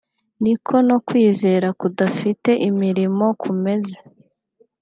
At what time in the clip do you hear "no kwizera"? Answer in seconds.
0.87-1.67